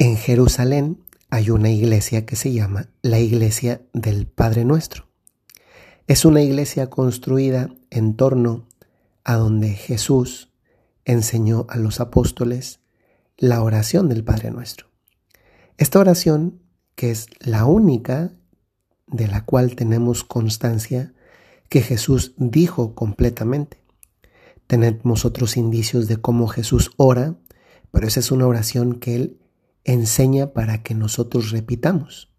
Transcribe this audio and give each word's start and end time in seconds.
En 0.00 0.16
Jerusalén 0.16 1.02
hay 1.28 1.50
una 1.50 1.70
iglesia 1.70 2.24
que 2.24 2.36
se 2.36 2.52
llama 2.52 2.88
la 3.02 3.18
iglesia 3.18 3.82
del 3.92 4.28
Padre 4.28 4.64
Nuestro. 4.64 5.08
Es 6.06 6.24
una 6.24 6.40
iglesia 6.40 6.88
construida 6.88 7.74
en 7.90 8.14
torno 8.14 8.68
a 9.24 9.34
donde 9.34 9.70
Jesús 9.70 10.52
enseñó 11.04 11.66
a 11.68 11.78
los 11.78 11.98
apóstoles 11.98 12.78
la 13.36 13.60
oración 13.60 14.08
del 14.08 14.22
Padre 14.22 14.52
Nuestro. 14.52 14.86
Esta 15.78 15.98
oración, 15.98 16.62
que 16.94 17.10
es 17.10 17.26
la 17.40 17.64
única 17.64 18.30
de 19.08 19.26
la 19.26 19.44
cual 19.44 19.74
tenemos 19.74 20.22
constancia 20.22 21.12
que 21.68 21.82
Jesús 21.82 22.34
dijo 22.36 22.94
completamente. 22.94 23.82
Tenemos 24.68 25.24
otros 25.24 25.56
indicios 25.56 26.06
de 26.06 26.18
cómo 26.18 26.46
Jesús 26.46 26.92
ora, 26.98 27.34
pero 27.90 28.06
esa 28.06 28.20
es 28.20 28.30
una 28.30 28.46
oración 28.46 29.00
que 29.00 29.16
Él 29.16 29.38
enseña 29.92 30.52
para 30.52 30.82
que 30.82 30.94
nosotros 30.94 31.50
repitamos. 31.50 32.30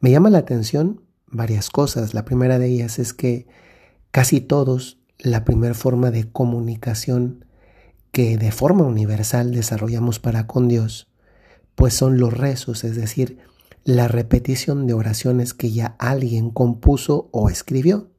Me 0.00 0.10
llama 0.10 0.30
la 0.30 0.38
atención 0.38 1.02
varias 1.26 1.70
cosas. 1.70 2.14
La 2.14 2.24
primera 2.24 2.58
de 2.58 2.66
ellas 2.66 2.98
es 2.98 3.14
que 3.14 3.46
casi 4.10 4.40
todos 4.40 4.98
la 5.18 5.44
primera 5.44 5.74
forma 5.74 6.10
de 6.10 6.30
comunicación 6.30 7.44
que 8.12 8.36
de 8.36 8.52
forma 8.52 8.84
universal 8.84 9.52
desarrollamos 9.52 10.18
para 10.18 10.46
con 10.46 10.68
Dios, 10.68 11.08
pues 11.74 11.94
son 11.94 12.18
los 12.18 12.32
rezos, 12.32 12.84
es 12.84 12.96
decir, 12.96 13.38
la 13.84 14.08
repetición 14.08 14.86
de 14.86 14.94
oraciones 14.94 15.54
que 15.54 15.70
ya 15.70 15.96
alguien 15.98 16.50
compuso 16.50 17.28
o 17.32 17.50
escribió. 17.50 18.10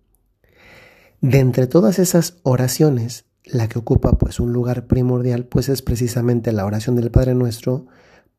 De 1.21 1.39
entre 1.39 1.67
todas 1.67 1.99
esas 1.99 2.37
oraciones, 2.43 3.25
la 3.43 3.67
que 3.67 3.79
ocupa 3.79 4.17
pues 4.17 4.39
un 4.39 4.53
lugar 4.53 4.87
primordial 4.87 5.45
pues 5.45 5.69
es 5.69 5.81
precisamente 5.81 6.51
la 6.51 6.65
oración 6.65 6.95
del 6.95 7.11
Padre 7.11 7.33
Nuestro 7.33 7.87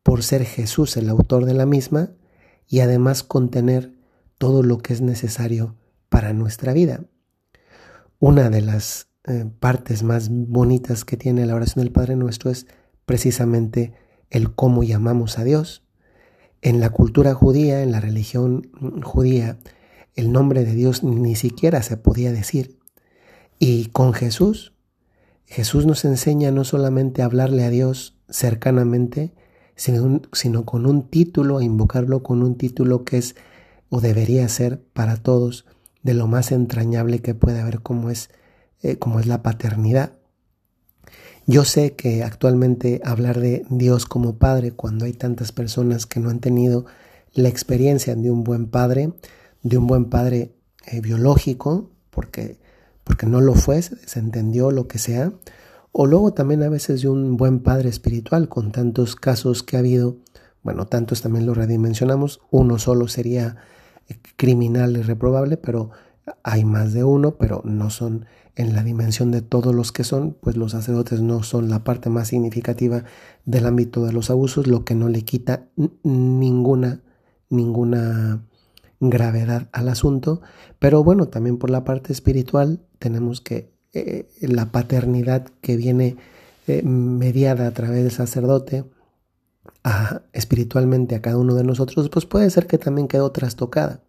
por 0.08 0.22
ser 0.22 0.46
Jesús 0.46 0.96
el 0.96 1.10
autor 1.10 1.44
de 1.44 1.52
la 1.52 1.66
misma 1.66 2.12
y 2.66 2.80
además 2.80 3.22
contener 3.22 3.92
todo 4.38 4.62
lo 4.62 4.78
que 4.78 4.94
es 4.94 5.02
necesario 5.02 5.76
para 6.08 6.32
nuestra 6.32 6.72
vida. 6.72 7.04
Una 8.18 8.48
de 8.48 8.62
las 8.62 9.08
eh, 9.26 9.44
partes 9.60 10.02
más 10.02 10.30
bonitas 10.30 11.04
que 11.04 11.18
tiene 11.18 11.44
la 11.44 11.54
oración 11.54 11.84
del 11.84 11.92
Padre 11.92 12.16
Nuestro 12.16 12.50
es 12.50 12.66
precisamente 13.04 13.92
el 14.30 14.54
cómo 14.54 14.82
llamamos 14.82 15.38
a 15.38 15.44
Dios. 15.44 15.84
En 16.62 16.80
la 16.80 16.88
cultura 16.88 17.34
judía, 17.34 17.82
en 17.82 17.92
la 17.92 18.00
religión 18.00 18.70
judía, 19.02 19.58
el 20.14 20.32
nombre 20.32 20.64
de 20.64 20.72
Dios 20.72 21.04
ni 21.04 21.36
siquiera 21.36 21.82
se 21.82 21.98
podía 21.98 22.32
decir. 22.32 22.78
Y 23.58 23.88
con 23.88 24.14
Jesús, 24.14 24.72
Jesús 25.44 25.84
nos 25.84 26.06
enseña 26.06 26.50
no 26.50 26.64
solamente 26.64 27.20
a 27.20 27.26
hablarle 27.26 27.64
a 27.64 27.68
Dios 27.68 28.16
cercanamente, 28.30 29.34
sino, 29.78 30.64
con 30.64 30.86
un 30.86 31.08
título, 31.08 31.58
a 31.58 31.64
invocarlo 31.64 32.22
con 32.22 32.42
un 32.42 32.56
título 32.56 33.04
que 33.04 33.18
es 33.18 33.36
o 33.88 34.00
debería 34.00 34.46
ser 34.48 34.82
para 34.92 35.16
todos 35.16 35.64
de 36.02 36.14
lo 36.14 36.26
más 36.26 36.52
entrañable 36.52 37.20
que 37.20 37.34
puede 37.34 37.60
haber 37.60 37.80
como 37.80 38.10
es, 38.10 38.28
eh, 38.82 38.98
como 38.98 39.20
es 39.20 39.26
la 39.26 39.42
paternidad. 39.42 40.12
Yo 41.46 41.64
sé 41.64 41.94
que 41.94 42.24
actualmente 42.24 43.00
hablar 43.04 43.40
de 43.40 43.64
Dios 43.70 44.04
como 44.04 44.36
Padre, 44.36 44.72
cuando 44.72 45.06
hay 45.06 45.14
tantas 45.14 45.52
personas 45.52 46.04
que 46.04 46.20
no 46.20 46.28
han 46.28 46.40
tenido 46.40 46.84
la 47.32 47.48
experiencia 47.48 48.14
de 48.16 48.30
un 48.30 48.44
buen 48.44 48.66
padre, 48.66 49.12
de 49.62 49.78
un 49.78 49.86
buen 49.86 50.06
padre 50.06 50.52
eh, 50.86 51.00
biológico, 51.00 51.90
porque, 52.10 52.58
porque 53.04 53.26
no 53.26 53.40
lo 53.40 53.54
fue, 53.54 53.80
se 53.80 54.18
entendió 54.18 54.70
lo 54.70 54.88
que 54.88 54.98
sea, 54.98 55.32
o 56.00 56.06
luego 56.06 56.32
también 56.32 56.62
a 56.62 56.68
veces 56.68 57.02
de 57.02 57.08
un 57.08 57.36
buen 57.36 57.58
padre 57.58 57.88
espiritual, 57.88 58.48
con 58.48 58.70
tantos 58.70 59.16
casos 59.16 59.64
que 59.64 59.74
ha 59.74 59.80
habido, 59.80 60.18
bueno, 60.62 60.86
tantos 60.86 61.22
también 61.22 61.44
lo 61.44 61.54
redimensionamos, 61.54 62.40
uno 62.52 62.78
solo 62.78 63.08
sería 63.08 63.56
eh, 64.06 64.16
criminal 64.36 64.96
y 64.96 65.02
reprobable, 65.02 65.56
pero 65.56 65.90
hay 66.44 66.64
más 66.64 66.92
de 66.92 67.02
uno, 67.02 67.34
pero 67.34 67.62
no 67.64 67.90
son 67.90 68.26
en 68.54 68.76
la 68.76 68.84
dimensión 68.84 69.32
de 69.32 69.42
todos 69.42 69.74
los 69.74 69.90
que 69.90 70.04
son, 70.04 70.36
pues 70.40 70.56
los 70.56 70.70
sacerdotes 70.70 71.20
no 71.20 71.42
son 71.42 71.68
la 71.68 71.82
parte 71.82 72.10
más 72.10 72.28
significativa 72.28 73.02
del 73.44 73.66
ámbito 73.66 74.06
de 74.06 74.12
los 74.12 74.30
abusos, 74.30 74.68
lo 74.68 74.84
que 74.84 74.94
no 74.94 75.08
le 75.08 75.22
quita 75.22 75.66
ninguna, 76.04 77.02
ninguna 77.50 78.44
gravedad 79.00 79.68
al 79.72 79.88
asunto. 79.88 80.42
Pero 80.78 81.02
bueno, 81.02 81.26
también 81.26 81.58
por 81.58 81.70
la 81.70 81.82
parte 81.82 82.12
espiritual 82.12 82.86
tenemos 83.00 83.40
que 83.40 83.76
eh, 83.94 84.28
la 84.40 84.70
paternidad 84.70 85.48
que 85.60 85.76
viene 85.76 86.16
eh, 86.66 86.82
mediada 86.82 87.66
a 87.66 87.70
través 87.72 88.02
del 88.02 88.12
sacerdote 88.12 88.84
espiritualmente 90.32 91.14
a 91.14 91.22
cada 91.22 91.38
uno 91.38 91.54
de 91.54 91.64
nosotros, 91.64 92.10
pues 92.10 92.26
puede 92.26 92.50
ser 92.50 92.66
que 92.66 92.76
también 92.76 93.08
quedó 93.08 93.32
trastocada. 93.32 94.02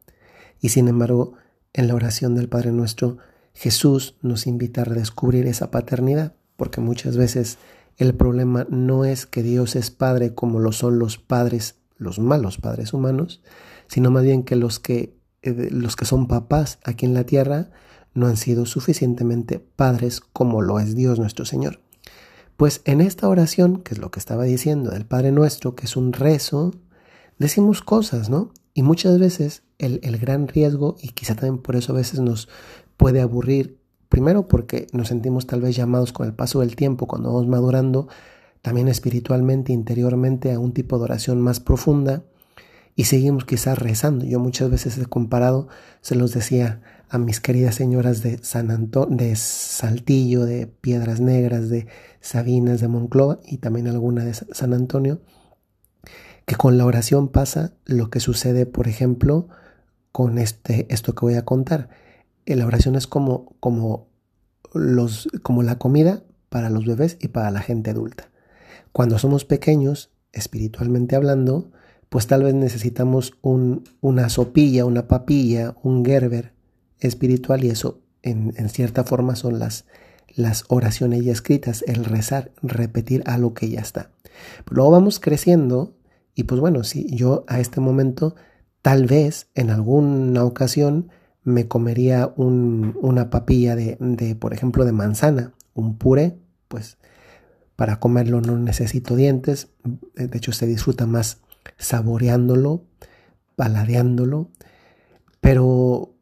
Y 0.59 0.69
sin 0.69 0.89
embargo, 0.89 1.35
en 1.71 1.87
la 1.87 1.95
oración 1.95 2.35
del 2.35 2.49
Padre 2.49 2.73
Nuestro, 2.73 3.17
Jesús 3.53 4.15
nos 4.21 4.47
invita 4.47 4.81
a 4.81 4.85
redescubrir 4.85 5.47
esa 5.47 5.71
paternidad, 5.71 6.33
porque 6.57 6.81
muchas 6.81 7.15
veces 7.15 7.57
el 7.97 8.13
problema 8.15 8.65
no 8.69 9.05
es 9.05 9.25
que 9.25 9.43
Dios 9.43 9.75
es 9.75 9.91
Padre 9.91 10.33
como 10.33 10.59
lo 10.59 10.71
son 10.71 10.99
los 10.99 11.17
padres, 11.17 11.75
los 11.97 12.19
malos 12.19 12.57
padres 12.57 12.93
humanos, 12.93 13.41
sino 13.87 14.11
más 14.11 14.23
bien 14.23 14.43
que 14.43 14.55
los 14.55 14.79
que, 14.79 15.17
eh, 15.41 15.69
los 15.71 15.95
que 15.95 16.05
son 16.05 16.27
papás 16.27 16.79
aquí 16.83 17.05
en 17.05 17.13
la 17.13 17.25
tierra 17.25 17.71
no 18.13 18.27
han 18.27 18.37
sido 18.37 18.65
suficientemente 18.65 19.59
padres 19.59 20.21
como 20.21 20.61
lo 20.61 20.79
es 20.79 20.95
Dios 20.95 21.19
nuestro 21.19 21.45
Señor. 21.45 21.81
Pues 22.57 22.81
en 22.85 22.99
esta 22.99 23.29
oración, 23.29 23.81
que 23.83 23.93
es 23.93 23.99
lo 23.99 24.11
que 24.11 24.19
estaba 24.19 24.43
diciendo 24.43 24.91
del 24.91 25.05
Padre 25.05 25.31
Nuestro, 25.31 25.75
que 25.75 25.85
es 25.85 25.95
un 25.95 26.11
rezo, 26.11 26.73
decimos 27.37 27.81
cosas, 27.81 28.29
¿no? 28.29 28.51
Y 28.73 28.83
muchas 28.83 29.17
veces 29.17 29.63
el, 29.77 29.99
el 30.03 30.17
gran 30.17 30.47
riesgo, 30.47 30.97
y 31.01 31.09
quizá 31.09 31.35
también 31.35 31.59
por 31.59 31.75
eso 31.75 31.93
a 31.93 31.95
veces 31.95 32.19
nos 32.19 32.49
puede 32.97 33.21
aburrir, 33.21 33.79
primero 34.09 34.47
porque 34.47 34.87
nos 34.91 35.07
sentimos 35.07 35.47
tal 35.47 35.61
vez 35.61 35.75
llamados 35.75 36.11
con 36.11 36.27
el 36.27 36.33
paso 36.33 36.59
del 36.59 36.75
tiempo, 36.75 37.07
cuando 37.07 37.29
vamos 37.29 37.47
madurando, 37.47 38.09
también 38.61 38.89
espiritualmente, 38.89 39.71
interiormente, 39.71 40.51
a 40.51 40.59
un 40.59 40.73
tipo 40.73 40.97
de 40.97 41.05
oración 41.05 41.39
más 41.39 41.61
profunda, 41.61 42.23
y 42.95 43.05
seguimos 43.05 43.45
quizás 43.45 43.79
rezando. 43.79 44.25
Yo 44.25 44.39
muchas 44.41 44.69
veces 44.69 44.97
he 44.97 45.05
comparado, 45.05 45.69
se 46.01 46.15
los 46.15 46.33
decía 46.33 46.81
a 47.09 47.17
mis 47.17 47.39
queridas 47.39 47.75
señoras 47.75 48.21
de 48.21 48.37
San 48.43 48.69
Antonio, 48.69 49.17
de 49.17 49.35
Saltillo, 49.35 50.45
de 50.45 50.67
Piedras 50.67 51.19
Negras, 51.19 51.69
de 51.69 51.87
Sabinas, 52.21 52.81
de 52.81 52.87
Monclova 52.87 53.39
y 53.45 53.57
también 53.57 53.87
alguna 53.87 54.23
de 54.23 54.33
San 54.33 54.73
Antonio, 54.73 55.19
que 56.45 56.55
con 56.55 56.77
la 56.77 56.85
oración 56.85 57.27
pasa 57.27 57.73
lo 57.85 58.11
que 58.11 58.19
sucede, 58.19 58.67
por 58.67 58.87
ejemplo, 58.87 59.47
con 60.11 60.37
este, 60.37 60.85
esto 60.93 61.15
que 61.15 61.25
voy 61.25 61.35
a 61.35 61.45
contar. 61.45 61.89
Eh, 62.45 62.55
la 62.55 62.67
oración 62.67 62.95
es 62.95 63.07
como, 63.07 63.55
como, 63.59 64.07
los, 64.73 65.27
como 65.41 65.63
la 65.63 65.79
comida 65.79 66.23
para 66.49 66.69
los 66.69 66.85
bebés 66.85 67.17
y 67.19 67.29
para 67.29 67.49
la 67.49 67.61
gente 67.61 67.89
adulta. 67.89 68.29
Cuando 68.91 69.17
somos 69.17 69.45
pequeños, 69.45 70.11
espiritualmente 70.31 71.15
hablando, 71.15 71.71
pues 72.09 72.27
tal 72.27 72.43
vez 72.43 72.53
necesitamos 72.53 73.33
un, 73.41 73.83
una 73.99 74.29
sopilla, 74.29 74.85
una 74.85 75.07
papilla, 75.07 75.75
un 75.81 76.05
gerber 76.05 76.58
espiritual 76.99 77.63
y 77.63 77.69
eso 77.69 78.01
en, 78.21 78.53
en, 78.57 78.69
cierta 78.69 79.03
forma 79.03 79.35
son 79.35 79.59
las, 79.59 79.85
las 80.35 80.65
oraciones 80.67 81.23
ya 81.23 81.31
escritas, 81.31 81.83
el 81.87 82.05
rezar, 82.05 82.51
repetir 82.61 83.23
algo 83.25 83.53
que 83.53 83.69
ya 83.69 83.81
está. 83.81 84.11
luego 84.69 84.91
vamos 84.91 85.19
creciendo 85.19 85.95
y 86.35 86.43
pues 86.43 86.59
bueno, 86.61 86.83
si 86.83 87.13
yo 87.15 87.43
a 87.47 87.59
este 87.59 87.81
momento 87.81 88.35
tal 88.81 89.05
vez 89.05 89.47
en 89.55 89.69
alguna 89.69 90.43
ocasión 90.43 91.09
me 91.43 91.67
comería 91.67 92.31
un, 92.35 92.97
una 93.01 93.29
papilla 93.29 93.75
de, 93.75 93.97
de, 93.99 94.35
por 94.35 94.53
ejemplo, 94.53 94.85
de 94.85 94.91
manzana, 94.91 95.53
un 95.73 95.97
puré, 95.97 96.37
pues 96.67 96.97
para 97.75 97.99
comerlo 97.99 98.41
no 98.41 98.57
necesito 98.57 99.15
dientes, 99.15 99.69
de 100.13 100.37
hecho 100.37 100.51
se 100.51 100.65
disfruta 100.65 101.05
más 101.05 101.39
saboreándolo, 101.77 102.83
paladeándolo, 103.55 104.49
pero 105.39 106.13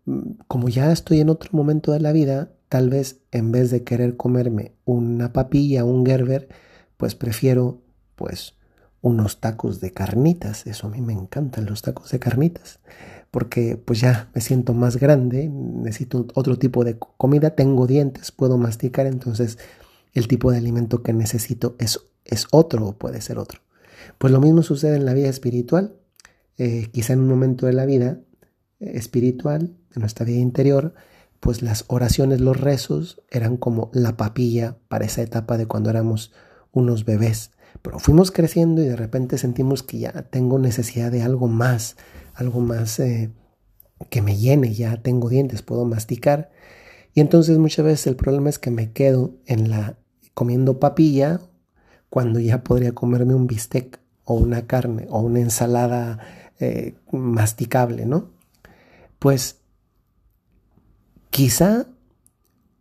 como 0.48 0.70
ya 0.70 0.92
estoy 0.92 1.20
en 1.20 1.30
otro 1.30 1.50
momento 1.54 1.92
de 1.92 2.00
la 2.00 2.12
vida, 2.12 2.52
tal 2.70 2.90
vez 2.90 3.22
en 3.32 3.52
vez 3.52 3.72
de 3.72 3.84
querer 3.84 4.18
comerme 4.18 4.74
una 4.86 5.34
papilla, 5.34 5.84
un 5.84 6.06
gerber, 6.06 6.50
pues 6.98 7.16
prefiero 7.16 7.82
pues 8.16 8.56
unos 9.02 9.40
tacos 9.40 9.80
de 9.80 9.92
carnitas. 9.92 10.66
Eso 10.68 10.88
a 10.88 10.90
mí 10.90 11.02
me 11.02 11.14
encantan 11.14 11.66
los 11.66 11.82
tacos 11.82 12.12
de 12.12 12.20
carnitas. 12.20 12.80
Porque 13.32 13.78
pues 13.78 14.00
ya 14.00 14.30
me 14.34 14.42
siento 14.42 14.74
más 14.74 14.98
grande, 14.98 15.50
necesito 15.50 16.26
otro 16.34 16.58
tipo 16.58 16.84
de 16.84 16.98
comida, 16.98 17.52
tengo 17.52 17.86
dientes, 17.86 18.32
puedo 18.32 18.58
masticar, 18.58 19.06
entonces 19.06 19.60
el 20.14 20.28
tipo 20.28 20.52
de 20.52 20.58
alimento 20.58 21.04
que 21.04 21.14
necesito 21.14 21.76
es, 21.78 22.00
es 22.24 22.48
otro 22.52 22.88
o 22.88 22.98
puede 22.98 23.22
ser 23.22 23.38
otro. 23.38 23.60
Pues 24.18 24.32
lo 24.32 24.40
mismo 24.40 24.64
sucede 24.64 24.96
en 24.96 25.06
la 25.06 25.14
vida 25.14 25.28
espiritual. 25.28 25.94
Eh, 26.58 26.90
quizá 26.92 27.14
en 27.14 27.20
un 27.20 27.28
momento 27.28 27.66
de 27.68 27.74
la 27.74 27.86
vida 27.86 28.20
espiritual, 28.80 29.76
de 29.94 30.00
nuestra 30.00 30.26
vida 30.26 30.40
interior, 30.40 30.94
pues 31.40 31.62
las 31.62 31.86
oraciones, 31.88 32.42
los 32.42 32.60
rezos 32.60 33.22
eran 33.30 33.58
como 33.58 33.90
la 33.94 34.18
papilla 34.18 34.78
para 34.88 35.06
esa 35.06 35.22
etapa 35.22 35.58
de 35.58 35.68
cuando 35.68 35.90
éramos 35.90 36.32
unos 36.72 37.06
bebés 37.06 37.52
Pero 37.82 38.00
fuimos 38.00 38.32
creciendo 38.32 38.82
y 38.82 38.86
de 38.86 38.96
repente 38.96 39.38
sentimos 39.38 39.84
que 39.84 40.00
ya 40.00 40.24
tengo 40.24 40.60
necesidad 40.60 41.12
de 41.12 41.22
algo 41.22 41.48
más, 41.48 41.96
algo 42.34 42.60
más 42.60 43.00
eh, 43.00 43.32
que 44.10 44.22
me 44.22 44.38
llene, 44.38 44.74
ya 44.74 45.02
tengo 45.02 45.30
dientes, 45.30 45.62
puedo 45.62 45.86
masticar. 45.86 46.50
Y 47.14 47.22
entonces 47.22 47.58
muchas 47.58 47.86
veces 47.86 48.08
el 48.08 48.16
problema 48.16 48.50
es 48.50 48.60
que 48.60 48.72
me 48.72 48.92
quedo 48.92 49.36
en 49.46 49.70
la 49.70 49.98
comiendo 50.34 50.80
papilla 50.80 51.42
cuando 52.10 52.40
ya 52.40 52.64
podría 52.64 52.94
comerme 52.94 53.34
un 53.34 53.48
bistec 53.48 54.00
o 54.24 54.36
una 54.36 54.68
carne 54.68 55.08
o 55.10 55.22
una 55.22 55.40
ensalada 55.40 56.20
eh, 56.60 56.96
masticable, 57.12 58.06
¿no? 58.06 58.37
Pues 59.20 59.62
quizá 61.30 61.88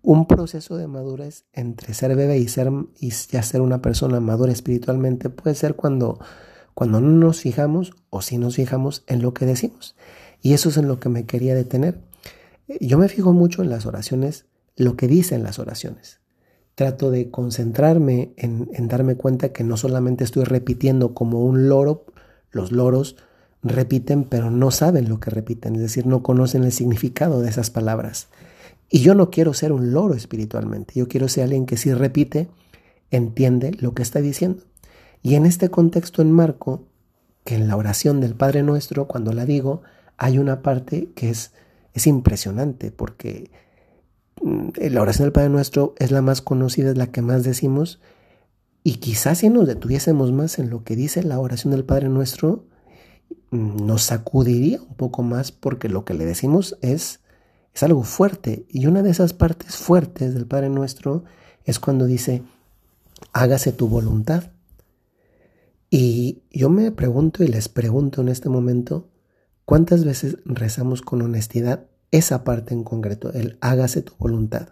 un 0.03 0.29
proceso 0.29 0.77
de 0.77 0.87
madurez 0.87 1.47
entre 1.53 1.93
ser 1.93 2.15
bebé 2.15 2.39
y, 2.39 2.47
ser, 2.47 2.71
y 3.01 3.11
ya 3.11 3.43
ser 3.43 3.61
una 3.61 3.83
persona 3.83 4.21
madura 4.21 4.53
espiritualmente 4.53 5.31
puede 5.31 5.57
ser 5.57 5.75
cuando, 5.75 6.21
cuando 6.75 7.01
no 7.01 7.09
nos 7.09 7.41
fijamos 7.41 7.93
o 8.09 8.23
si 8.23 8.39
nos 8.39 8.55
fijamos 8.55 9.03
en 9.09 9.21
lo 9.21 9.35
que 9.35 9.47
decimos. 9.47 9.97
Y 10.41 10.53
eso 10.53 10.69
es 10.69 10.77
en 10.77 10.87
lo 10.87 11.01
que 11.01 11.09
me 11.09 11.27
quería 11.27 11.57
detener. 11.57 12.01
Yo 12.81 12.99
me 12.99 13.09
fijo 13.09 13.33
mucho 13.33 13.63
en 13.63 13.69
las 13.69 13.85
oraciones, 13.85 14.47
lo 14.77 14.97
que 14.97 15.09
dicen 15.09 15.43
las 15.43 15.59
oraciones. 15.59 16.21
Trato 16.77 17.11
de 17.11 17.31
concentrarme 17.33 18.33
en, 18.37 18.71
en 18.75 18.87
darme 18.87 19.17
cuenta 19.17 19.49
que 19.49 19.65
no 19.65 19.77
solamente 19.77 20.23
estoy 20.23 20.45
repitiendo 20.45 21.15
como 21.15 21.45
un 21.45 21.69
loro, 21.69 22.07
los 22.53 22.71
loros 22.71 23.17
repiten 23.63 24.25
pero 24.25 24.51
no 24.51 24.71
saben 24.71 25.09
lo 25.09 25.21
que 25.21 25.31
repiten, 25.31 25.77
es 25.77 25.83
decir, 25.83 26.07
no 26.07 26.23
conocen 26.23 26.65
el 26.65 26.73
significado 26.73 27.41
de 27.41 27.51
esas 27.51 27.71
palabras. 27.71 28.29
Y 28.89 29.01
yo 29.01 29.15
no 29.15 29.31
quiero 29.31 29.53
ser 29.55 29.73
un 29.73 29.93
loro 29.93 30.15
espiritualmente, 30.15 30.95
yo 30.95 31.09
quiero 31.09 31.29
ser 31.29 31.45
alguien 31.45 31.67
que 31.67 31.77
si 31.77 31.93
repite, 31.93 32.49
entiende 33.11 33.73
lo 33.81 33.95
que 33.95 34.03
está 34.03 34.21
diciendo. 34.21 34.63
Y 35.23 35.35
en 35.35 35.47
este 35.47 35.71
contexto 35.71 36.23
en 36.23 36.31
Marco, 36.31 36.85
que 37.45 37.57
en 37.57 37.69
la 37.69 37.77
oración 37.77 38.21
del 38.21 38.35
Padre 38.35 38.63
Nuestro, 38.63 39.07
cuando 39.07 39.33
la 39.33 39.45
digo, 39.45 39.83
hay 40.17 40.39
una 40.39 40.63
parte 40.63 41.11
que 41.15 41.31
es, 41.31 41.53
es 41.95 42.07
impresionante, 42.07 42.91
porque 42.93 43.51
mm, 44.43 44.69
la 44.91 45.03
oración 45.03 45.27
del 45.27 45.33
Padre 45.33 45.49
Nuestro 45.49 45.95
es 45.99 46.11
la 46.11 46.23
más 46.23 46.43
conocida, 46.43 46.91
es 46.91 46.97
la 46.97 47.09
que 47.09 47.23
más 47.23 47.43
decimos, 47.43 48.01
y 48.85 48.99
quizás 48.99 49.39
si 49.39 49.49
nos 49.49 49.67
detuviésemos 49.67 50.31
más 50.31 50.61
en 50.61 50.71
lo 50.71 50.85
que 50.85 50.95
dice 50.95 51.25
la 51.25 51.41
oración 51.41 51.73
del 51.73 51.85
Padre 51.85 52.09
Nuestro, 52.09 52.67
nos 53.51 54.03
sacudiría 54.03 54.81
un 54.83 54.95
poco 54.95 55.23
más 55.23 55.53
porque 55.53 55.89
lo 55.89 56.05
que 56.05 56.15
le 56.15 56.25
decimos 56.25 56.77
es 56.83 57.21
es 57.77 57.83
algo 57.83 58.03
fuerte. 58.05 58.65
Y 58.71 58.87
una 58.87 59.03
de 59.03 59.11
esas 59.11 59.35
partes 59.35 59.77
fuertes 59.77 60.33
del 60.33 60.47
Padre 60.47 60.71
Nuestro 60.71 61.25
es 61.65 61.79
cuando 61.79 62.07
dice, 62.07 62.43
hágase 63.35 63.71
tu 63.71 63.87
voluntad. 63.87 64.45
Y 65.91 66.43
yo 66.51 66.71
me 66.71 66.91
pregunto 66.91 67.45
y 67.45 67.49
les 67.49 67.69
pregunto 67.69 68.23
en 68.23 68.29
este 68.29 68.49
momento, 68.49 69.11
¿cuántas 69.67 70.07
veces 70.07 70.39
rezamos 70.47 71.03
con 71.03 71.21
honestidad 71.21 71.87
esa 72.11 72.45
parte 72.45 72.73
en 72.73 72.83
concreto, 72.83 73.31
el 73.35 73.59
hágase 73.61 74.01
tu 74.01 74.15
voluntad? 74.19 74.71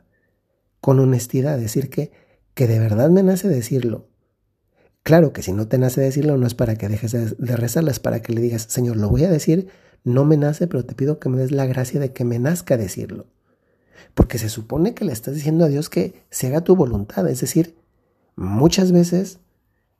Con 0.80 0.98
honestidad, 0.98 1.58
decir 1.58 1.90
que, 1.90 2.10
que 2.54 2.66
de 2.66 2.78
verdad 2.78 3.10
me 3.10 3.22
nace 3.22 3.48
decirlo. 3.48 4.08
Claro 5.04 5.32
que 5.32 5.42
si 5.42 5.52
no 5.52 5.68
te 5.68 5.78
nace 5.78 6.00
decirlo 6.00 6.36
no 6.38 6.46
es 6.46 6.54
para 6.54 6.76
que 6.76 6.88
dejes 6.88 7.12
de, 7.12 7.56
rezarla, 7.56 7.92
es 7.92 8.00
para 8.00 8.22
que 8.22 8.32
le 8.32 8.40
digas, 8.40 8.66
Señor, 8.68 8.96
lo 8.96 9.08
voy 9.08 9.24
a 9.24 9.30
decir 9.30 9.68
no 10.02 10.26
me 10.26 10.36
nace, 10.36 10.66
pero 10.66 10.84
te 10.84 10.94
pido 10.94 11.18
que 11.18 11.30
me 11.30 11.38
des 11.38 11.50
la 11.50 11.66
gracia 11.66 11.98
de 11.98 12.12
que 12.12 12.24
me 12.24 12.38
nazca 12.38 12.76
decirlo. 12.76 13.26
Porque 14.12 14.38
se 14.38 14.50
supone 14.50 14.94
que 14.94 15.04
le 15.04 15.12
estás 15.12 15.34
diciendo 15.34 15.64
a 15.64 15.68
Dios 15.68 15.88
que 15.88 16.22
se 16.30 16.46
haga 16.46 16.60
tu 16.60 16.76
voluntad. 16.76 17.26
Es 17.28 17.40
decir, 17.40 17.74
muchas 18.36 18.92
veces, 18.92 19.40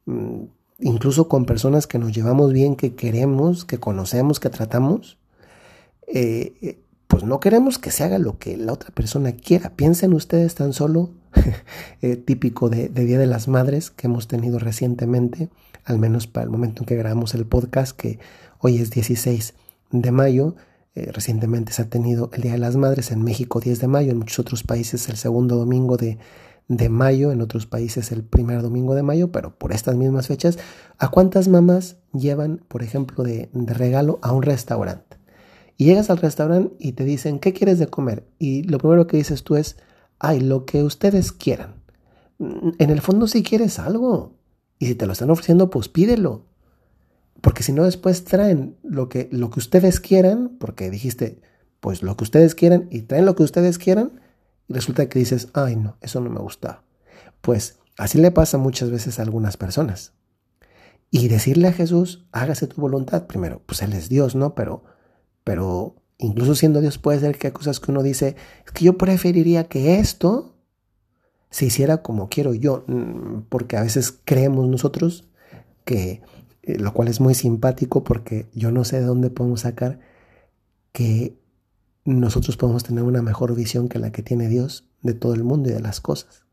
mm, 0.05 0.45
incluso 0.81 1.29
con 1.29 1.47
personas 1.47 1.87
que 1.87 1.99
nos 1.99 2.13
llevamos 2.13 2.53
bien, 2.53 2.77
que 2.77 2.95
queremos, 2.95 3.65
que 3.65 3.79
conocemos, 3.79 4.41
que 4.41 4.51
tratamos, 4.51 5.19
eh, 6.07 6.55
eh, 6.61 6.84
pues 7.15 7.23
no 7.23 7.39
queremos 7.39 7.79
que 7.79 7.93
se 7.93 8.03
haga 8.03 8.19
lo 8.19 8.41
que 8.41 8.57
la 8.57 8.73
otra 8.73 8.91
persona 8.91 9.31
quiera. 9.31 9.71
Piensen 9.77 10.15
ustedes 10.15 10.57
tan 10.57 10.73
solo, 10.73 11.11
eh, 12.03 12.17
típico 12.17 12.69
de, 12.69 12.89
Día 12.89 13.21
de 13.21 13.29
las 13.29 13.47
Madres 13.47 13.93
que 13.93 14.09
hemos 14.09 14.27
tenido 14.27 14.59
recientemente, 14.59 15.49
al 15.85 16.01
menos 16.01 16.27
para 16.27 16.43
el 16.43 16.51
momento 16.51 16.83
en 16.83 16.87
que 16.87 16.97
grabamos 16.97 17.37
el 17.37 17.47
podcast, 17.47 17.97
que 17.97 18.19
hoy 18.59 18.79
es 18.79 18.91
16 18.91 19.55
de 19.93 20.11
mayo. 20.11 20.57
Eh, 20.97 21.09
recientemente 21.13 21.73
se 21.73 21.83
ha 21.83 21.89
tenido 21.89 22.31
el 22.33 22.43
Día 22.43 22.51
de 22.51 22.59
las 22.59 22.75
Madres 22.75 23.13
en 23.13 23.23
México 23.23 23.61
10 23.61 23.79
de 23.79 23.87
mayo, 23.87 24.11
en 24.11 24.19
muchos 24.19 24.41
otros 24.41 24.65
países 24.65 25.09
el 25.09 25.17
segundo 25.17 25.55
domingo 25.55 25.97
de, 25.97 26.19
mayo, 26.89 27.31
en 27.31 27.43
otros 27.43 27.67
países 27.67 28.11
el 28.11 28.25
primer 28.25 28.61
domingo 28.61 28.97
de 28.97 29.05
mayo, 29.05 29.31
pero 29.31 29.57
por 29.57 29.71
estas 29.71 29.95
mismas 29.95 30.27
fechas, 30.27 30.59
¿a 30.99 31.13
cuántas 31.13 31.47
mamás 31.47 31.95
llevan, 32.13 32.65
por 32.67 32.83
ejemplo, 32.83 33.23
de 33.23 33.49
regalo 33.53 34.19
a 34.21 34.33
un 34.33 34.43
restaurante? 34.43 35.24
Y 35.77 35.87
llegas 35.87 36.11
al 36.11 36.19
restaurante 36.19 36.75
y 36.79 36.93
te 36.93 37.05
dicen, 37.05 37.39
¿qué 37.39 37.53
quieres 37.53 37.79
de 37.79 37.89
comer? 37.89 38.27
Y 38.39 38.63
lo 38.65 38.79
primero 38.79 39.07
que 39.07 39.17
dices 39.17 39.43
tú 39.43 39.57
es, 39.57 39.77
ay, 40.19 40.41
lo 40.41 40.65
que 40.65 40.83
ustedes 40.85 41.33
quieran. 41.33 41.83
Mm, 42.39 42.71
en 42.79 42.91
el 42.91 43.01
fondo 43.01 43.27
si 43.27 43.43
quieres 43.43 43.79
algo. 43.79 44.37
Y 44.79 44.87
si 44.87 44.95
te 44.95 45.07
lo 45.07 45.13
están 45.13 45.31
ofreciendo, 45.31 45.71
pues 45.71 45.89
pídelo. 45.89 46.47
Porque 47.41 47.63
si 47.63 47.73
no, 47.73 47.85
después 47.85 48.25
traen 48.25 48.77
lo 48.83 49.09
que, 49.09 49.29
lo 49.31 49.51
que 49.51 49.61
ustedes 49.61 50.01
quieran, 50.01 50.57
porque 50.59 50.91
dijiste, 50.91 51.43
pues 51.81 52.03
lo 52.03 52.17
que 52.17 52.25
ustedes 52.25 52.55
quieran, 52.55 52.89
y 52.91 53.03
traen 53.03 53.27
lo 53.27 53.35
que 53.35 53.43
ustedes 53.43 53.79
quieran, 53.79 54.21
y 54.69 54.73
resulta 54.73 55.09
que 55.09 55.19
dices, 55.19 55.49
ay 55.53 55.77
no, 55.77 55.97
eso 56.01 56.21
no 56.21 56.31
me 56.31 56.41
gusta. 56.41 56.83
Pues 57.41 57.79
así 57.99 58.19
le 58.19 58.31
pasa 58.31 58.57
muchas 58.57 58.91
veces 58.91 59.19
a 59.19 59.23
algunas 59.23 59.57
personas. 59.57 60.13
Y 61.11 61.29
decirle 61.29 61.69
a 61.69 61.73
Jesús, 61.73 62.27
hágase 62.33 62.67
tu 62.67 62.81
voluntad, 62.81 63.27
primero, 63.27 63.63
pues 63.67 63.83
Él 63.83 63.93
es 63.93 64.09
Dios, 64.09 64.35
¿no? 64.35 64.55
Pero, 64.55 64.85
pero 65.45 65.97
incluso 66.19 66.55
siendo 66.55 66.81
Dios 66.81 66.99
puede 66.99 67.21
ser 67.21 67.39
que 67.39 67.49
hay 67.49 67.53
cosas 67.53 67.81
que 67.81 67.91
uno 67.91 68.03
dice, 68.03 68.37
es 68.65 68.73
que 68.73 68.85
yo 68.85 68.99
preferiría 68.99 69.69
que 69.69 69.99
esto 69.99 70.55
se 71.51 71.67
hiciera 71.67 72.03
como 72.03 72.29
quiero 72.29 72.55
yo, 72.55 72.85
mm, 72.87 73.43
porque 73.49 73.77
a 73.77 73.83
veces 73.83 74.19
creemos 74.25 74.67
nosotros 74.69 75.29
que 75.85 76.23
eh, 76.63 76.79
lo 76.79 76.95
cual 76.95 77.09
es 77.09 77.21
muy 77.21 77.35
simpático 77.35 78.05
porque 78.05 78.49
yo 78.55 78.73
no 78.73 78.85
sé 78.85 79.01
de 79.01 79.07
dónde 79.07 79.31
podemos 79.31 79.61
sacar 79.61 80.01
que 80.93 81.39
nosotros 82.05 82.57
podemos 82.57 82.85
tener 82.85 83.05
una 83.05 83.23
mejor 83.23 83.55
visión 83.55 83.89
que 83.89 83.99
la 83.99 84.13
que 84.13 84.23
tiene 84.23 84.49
Dios 84.49 84.89
de 85.03 85.15
todo 85.15 85.35
el 85.35 85.45
mundo 85.45 85.71
y 85.71 85.73
de 85.73 85.81
las 85.81 86.01
cosas. 86.01 86.45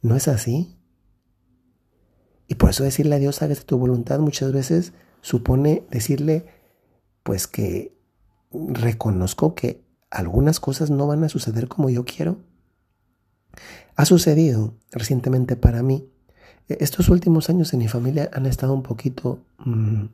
¿No 0.00 0.16
es 0.16 0.26
así? 0.28 0.76
Y 2.48 2.56
por 2.56 2.70
eso 2.70 2.84
decirle 2.84 3.14
a 3.14 3.18
Dios, 3.18 3.42
hágase 3.42 3.62
tu 3.62 3.78
voluntad, 3.78 4.18
muchas 4.18 4.52
veces 4.52 4.92
supone 5.20 5.84
decirle, 5.90 6.46
pues 7.22 7.46
que 7.46 7.96
reconozco 8.52 9.54
que 9.54 9.82
algunas 10.10 10.60
cosas 10.60 10.90
no 10.90 11.06
van 11.06 11.24
a 11.24 11.28
suceder 11.28 11.68
como 11.68 11.90
yo 11.90 12.04
quiero. 12.04 12.38
Ha 13.96 14.04
sucedido 14.04 14.74
recientemente 14.90 15.56
para 15.56 15.82
mí 15.82 16.08
e-, 16.68 16.78
estos 16.80 17.08
últimos 17.08 17.48
años 17.50 17.72
en 17.72 17.80
mi 17.80 17.88
familia 17.88 18.30
han 18.32 18.46
estado 18.46 18.74
un 18.74 18.82
poquito 18.82 19.40
mmm, 19.64 20.06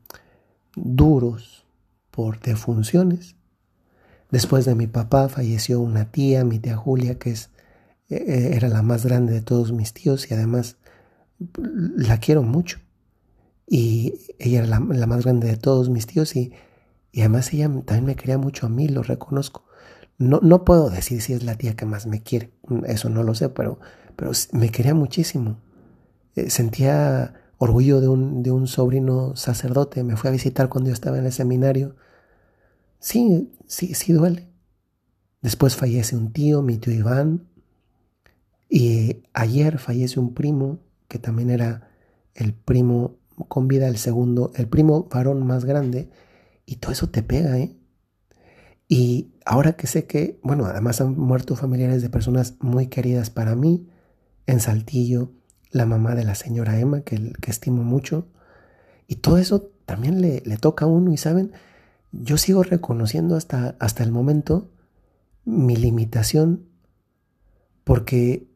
duros 0.76 1.66
por 2.10 2.40
defunciones. 2.40 3.36
Después 4.30 4.64
de 4.64 4.74
mi 4.74 4.86
papá 4.86 5.28
falleció 5.28 5.80
una 5.80 6.10
tía, 6.10 6.44
mi 6.44 6.58
tía 6.58 6.76
Julia, 6.76 7.18
que 7.18 7.30
es, 7.30 7.50
e-, 8.08 8.16
e-, 8.16 8.56
era 8.56 8.68
la 8.68 8.82
más 8.82 9.04
grande 9.04 9.32
de 9.32 9.42
todos 9.42 9.72
mis 9.72 9.92
tíos 9.92 10.30
y 10.30 10.34
además 10.34 10.76
la 11.56 12.18
quiero 12.18 12.42
mucho. 12.42 12.78
Y 13.66 14.14
ella 14.38 14.60
era 14.60 14.66
la, 14.66 14.80
la 14.80 15.06
más 15.06 15.24
grande 15.24 15.48
de 15.48 15.56
todos 15.56 15.90
mis 15.90 16.06
tíos 16.06 16.34
y, 16.36 16.52
y, 17.18 17.20
además 17.20 17.52
ella 17.52 17.68
también 17.84 18.04
me 18.04 18.16
quería 18.16 18.38
mucho 18.38 18.66
a 18.66 18.68
mí, 18.68 18.88
lo 18.88 19.02
reconozco. 19.02 19.64
No, 20.18 20.40
no 20.42 20.64
puedo 20.64 20.90
decir 20.90 21.22
si 21.22 21.32
es 21.32 21.44
la 21.44 21.56
tía 21.56 21.76
que 21.76 21.86
más 21.86 22.06
me 22.06 22.22
quiere, 22.22 22.52
eso 22.86 23.08
no 23.08 23.22
lo 23.22 23.34
sé, 23.34 23.48
pero, 23.48 23.78
pero 24.16 24.32
me 24.52 24.70
quería 24.70 24.94
muchísimo. 24.94 25.58
Eh, 26.36 26.50
sentía 26.50 27.34
orgullo 27.58 28.00
de 28.00 28.08
un, 28.08 28.42
de 28.42 28.50
un 28.50 28.66
sobrino 28.66 29.34
sacerdote. 29.36 30.04
Me 30.04 30.16
fui 30.16 30.28
a 30.28 30.32
visitar 30.32 30.68
cuando 30.68 30.88
yo 30.88 30.94
estaba 30.94 31.18
en 31.18 31.26
el 31.26 31.32
seminario. 31.32 31.96
Sí, 33.00 33.52
sí, 33.66 33.94
sí 33.94 34.12
duele. 34.12 34.48
Después 35.42 35.76
fallece 35.76 36.16
un 36.16 36.32
tío, 36.32 36.62
mi 36.62 36.78
tío 36.78 36.94
Iván. 36.94 37.48
Y 38.68 39.22
ayer 39.32 39.78
fallece 39.78 40.20
un 40.20 40.34
primo, 40.34 40.78
que 41.08 41.18
también 41.18 41.50
era 41.50 41.90
el 42.34 42.54
primo 42.54 43.16
con 43.48 43.68
vida, 43.68 43.88
el 43.88 43.98
segundo, 43.98 44.52
el 44.54 44.68
primo 44.68 45.08
varón 45.10 45.46
más 45.46 45.64
grande. 45.64 46.10
Y 46.68 46.76
todo 46.76 46.92
eso 46.92 47.08
te 47.08 47.22
pega, 47.22 47.56
¿eh? 47.56 47.74
Y 48.88 49.32
ahora 49.46 49.72
que 49.72 49.86
sé 49.86 50.06
que, 50.06 50.38
bueno, 50.42 50.66
además 50.66 51.00
han 51.00 51.16
muerto 51.16 51.56
familiares 51.56 52.02
de 52.02 52.10
personas 52.10 52.56
muy 52.60 52.88
queridas 52.88 53.30
para 53.30 53.54
mí, 53.54 53.88
en 54.46 54.60
Saltillo, 54.60 55.32
la 55.70 55.86
mamá 55.86 56.14
de 56.14 56.24
la 56.24 56.34
señora 56.34 56.78
Emma, 56.78 57.00
que, 57.00 57.32
que 57.40 57.50
estimo 57.50 57.84
mucho. 57.84 58.28
Y 59.06 59.16
todo 59.16 59.38
eso 59.38 59.70
también 59.86 60.20
le, 60.20 60.42
le, 60.44 60.58
toca 60.58 60.84
a 60.84 60.88
uno 60.88 61.10
y 61.10 61.16
saben, 61.16 61.52
yo 62.12 62.36
sigo 62.36 62.62
reconociendo 62.62 63.36
hasta, 63.36 63.74
hasta 63.78 64.04
el 64.04 64.12
momento 64.12 64.70
mi 65.46 65.74
limitación 65.74 66.66
porque 67.82 68.46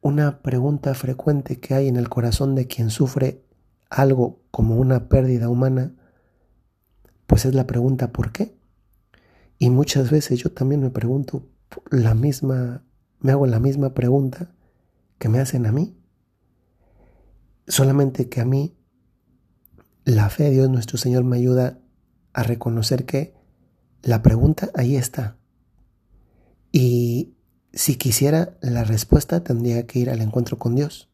una 0.00 0.42
pregunta 0.42 0.92
frecuente 0.94 1.60
que 1.60 1.74
hay 1.74 1.86
en 1.86 1.94
el 1.94 2.08
corazón 2.08 2.56
de 2.56 2.66
quien 2.66 2.90
sufre 2.90 3.44
algo 3.90 4.40
como 4.50 4.74
una 4.74 5.08
pérdida 5.08 5.48
humana, 5.48 5.94
pues 7.30 7.44
es 7.44 7.54
la 7.54 7.64
pregunta 7.64 8.10
¿por 8.10 8.32
qué? 8.32 8.58
Y 9.56 9.70
muchas 9.70 10.10
veces 10.10 10.40
yo 10.40 10.50
también 10.50 10.80
me 10.80 10.90
pregunto 10.90 11.48
la 11.88 12.16
misma, 12.16 12.82
me 13.20 13.30
hago 13.30 13.46
la 13.46 13.60
misma 13.60 13.94
pregunta 13.94 14.52
que 15.16 15.28
me 15.28 15.38
hacen 15.38 15.64
a 15.64 15.70
mí. 15.70 15.96
Solamente 17.68 18.28
que 18.28 18.40
a 18.40 18.44
mí 18.44 18.76
la 20.04 20.28
fe 20.28 20.42
de 20.42 20.50
Dios 20.50 20.70
nuestro 20.70 20.98
Señor 20.98 21.22
me 21.22 21.36
ayuda 21.36 21.78
a 22.32 22.42
reconocer 22.42 23.06
que 23.06 23.32
la 24.02 24.22
pregunta 24.22 24.70
ahí 24.74 24.96
está. 24.96 25.38
Y 26.72 27.36
si 27.72 27.94
quisiera 27.94 28.58
la 28.60 28.82
respuesta 28.82 29.44
tendría 29.44 29.86
que 29.86 30.00
ir 30.00 30.10
al 30.10 30.20
encuentro 30.20 30.58
con 30.58 30.74
Dios. 30.74 31.12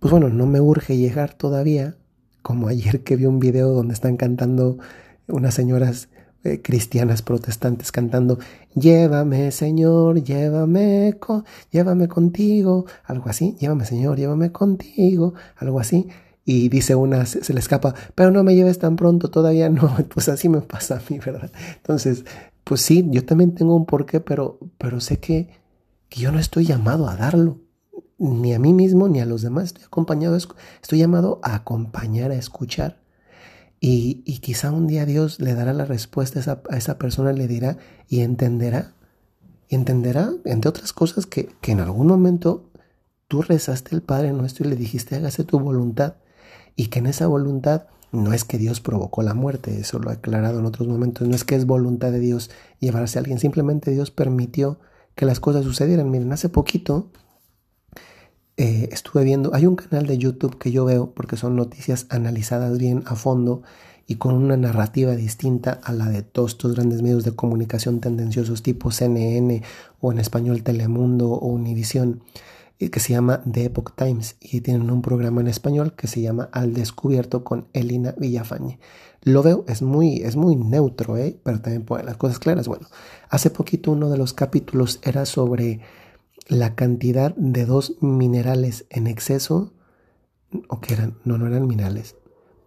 Pues 0.00 0.10
bueno, 0.10 0.28
no 0.28 0.44
me 0.44 0.60
urge 0.60 0.98
llegar 0.98 1.32
todavía, 1.32 1.96
como 2.42 2.68
ayer 2.68 3.02
que 3.02 3.16
vi 3.16 3.26
un 3.26 3.40
video 3.40 3.70
donde 3.70 3.94
están 3.94 4.16
cantando 4.16 4.78
unas 5.26 5.54
señoras 5.54 6.08
eh, 6.44 6.62
cristianas 6.62 7.20
protestantes 7.20 7.90
cantando, 7.90 8.38
llévame 8.74 9.50
Señor, 9.50 10.22
llévame, 10.22 11.18
llévame 11.72 12.08
contigo, 12.08 12.86
algo 13.04 13.28
así, 13.28 13.56
llévame 13.58 13.84
Señor, 13.84 14.16
llévame 14.18 14.52
contigo, 14.52 15.34
algo 15.56 15.80
así. 15.80 16.08
Y 16.44 16.68
dice 16.70 16.94
una, 16.94 17.26
se, 17.26 17.52
le 17.52 17.60
escapa, 17.60 17.94
pero 18.14 18.30
no 18.30 18.42
me 18.44 18.54
lleves 18.54 18.78
tan 18.78 18.96
pronto, 18.96 19.30
todavía 19.30 19.68
no, 19.68 19.94
pues 20.14 20.28
así 20.28 20.48
me 20.48 20.60
pasa 20.62 20.96
a 20.96 21.02
mí, 21.10 21.18
¿verdad? 21.18 21.50
Entonces, 21.76 22.24
pues 22.64 22.80
sí, 22.82 23.04
yo 23.10 23.24
también 23.24 23.54
tengo 23.54 23.76
un 23.76 23.84
porqué, 23.84 24.20
pero, 24.20 24.58
pero 24.78 25.00
sé 25.00 25.18
que, 25.18 25.48
que 26.08 26.20
yo 26.20 26.32
no 26.32 26.38
estoy 26.38 26.66
llamado 26.66 27.08
a 27.08 27.16
darlo 27.16 27.67
ni 28.18 28.52
a 28.52 28.58
mí 28.58 28.72
mismo 28.72 29.08
ni 29.08 29.20
a 29.20 29.26
los 29.26 29.42
demás. 29.42 29.64
Estoy 29.64 29.84
acompañado, 29.84 30.36
estoy 30.36 30.98
llamado 30.98 31.40
a 31.42 31.54
acompañar, 31.54 32.30
a 32.30 32.36
escuchar. 32.36 33.00
Y, 33.80 34.22
y 34.24 34.38
quizá 34.38 34.72
un 34.72 34.88
día 34.88 35.06
Dios 35.06 35.40
le 35.40 35.54
dará 35.54 35.72
la 35.72 35.84
respuesta 35.84 36.40
a 36.68 36.76
esa, 36.76 36.98
persona, 36.98 37.32
le 37.32 37.46
dirá 37.46 37.78
y 38.08 38.20
entenderá. 38.20 38.94
Y 39.68 39.76
entenderá, 39.76 40.32
entre 40.44 40.68
otras 40.68 40.92
cosas, 40.92 41.26
que, 41.26 41.48
que 41.60 41.72
en 41.72 41.80
algún 41.80 42.08
momento 42.08 42.70
tú 43.28 43.42
rezaste 43.42 43.94
el 43.94 44.02
Padre 44.02 44.32
nuestro 44.32 44.66
y 44.66 44.70
le 44.70 44.76
dijiste, 44.76 45.16
hágase 45.16 45.44
tu 45.44 45.60
voluntad. 45.60 46.16
Y 46.74 46.86
que 46.86 46.98
en 46.98 47.06
esa 47.06 47.26
voluntad 47.26 47.86
no 48.10 48.32
es 48.32 48.44
que 48.44 48.58
Dios 48.58 48.80
provocó 48.80 49.22
la 49.22 49.34
muerte, 49.34 49.80
eso 49.80 49.98
lo 49.98 50.10
he 50.10 50.14
aclarado 50.14 50.60
en 50.60 50.64
otros 50.64 50.88
momentos, 50.88 51.28
no 51.28 51.34
es 51.34 51.44
que 51.44 51.56
es 51.56 51.66
voluntad 51.66 52.10
de 52.10 52.20
Dios 52.20 52.50
llevarse 52.80 53.18
a 53.18 53.20
alguien, 53.20 53.38
simplemente 53.38 53.90
Dios 53.90 54.10
permitió 54.10 54.78
que 55.14 55.26
las 55.26 55.40
cosas 55.40 55.64
sucedieran. 55.64 56.10
Miren, 56.10 56.32
hace 56.32 56.48
poquito 56.48 57.10
eh, 58.58 58.88
estuve 58.90 59.22
viendo, 59.22 59.54
hay 59.54 59.66
un 59.66 59.76
canal 59.76 60.08
de 60.08 60.18
YouTube 60.18 60.58
que 60.58 60.72
yo 60.72 60.84
veo 60.84 61.12
porque 61.12 61.36
son 61.36 61.54
noticias 61.54 62.06
analizadas 62.10 62.76
bien 62.76 63.04
a 63.06 63.14
fondo 63.14 63.62
y 64.08 64.16
con 64.16 64.34
una 64.34 64.56
narrativa 64.56 65.14
distinta 65.14 65.78
a 65.84 65.92
la 65.92 66.06
de 66.08 66.22
todos 66.22 66.50
estos 66.52 66.74
grandes 66.74 67.00
medios 67.00 67.22
de 67.22 67.36
comunicación 67.36 68.00
tendenciosos 68.00 68.64
tipo 68.64 68.90
CNN 68.90 69.62
o 70.00 70.10
en 70.10 70.18
español 70.18 70.64
Telemundo 70.64 71.30
o 71.30 71.46
Univisión 71.46 72.24
eh, 72.80 72.90
que 72.90 72.98
se 72.98 73.12
llama 73.12 73.42
The 73.48 73.66
Epoch 73.66 73.94
Times 73.94 74.34
y 74.40 74.60
tienen 74.60 74.90
un 74.90 75.02
programa 75.02 75.40
en 75.40 75.46
español 75.46 75.94
que 75.94 76.08
se 76.08 76.20
llama 76.20 76.48
Al 76.50 76.74
Descubierto 76.74 77.44
con 77.44 77.68
Elina 77.74 78.16
Villafañe. 78.18 78.80
Lo 79.22 79.44
veo, 79.44 79.64
es 79.68 79.82
muy, 79.82 80.16
es 80.22 80.34
muy 80.34 80.56
neutro, 80.56 81.16
¿eh? 81.16 81.38
pero 81.44 81.60
también 81.60 81.84
pone 81.84 82.02
las 82.02 82.16
cosas 82.16 82.40
claras. 82.40 82.66
Bueno, 82.66 82.88
hace 83.30 83.50
poquito 83.50 83.92
uno 83.92 84.10
de 84.10 84.18
los 84.18 84.32
capítulos 84.32 84.98
era 85.04 85.26
sobre 85.26 85.80
la 86.46 86.74
cantidad 86.74 87.34
de 87.36 87.66
dos 87.66 87.96
minerales 88.00 88.86
en 88.90 89.06
exceso, 89.06 89.72
o 90.68 90.80
que 90.80 90.94
eran, 90.94 91.18
no, 91.24 91.38
no 91.38 91.46
eran 91.46 91.66
minerales. 91.66 92.16